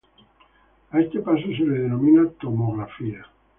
[0.89, 3.23] A este paso se le denomina "tomografía".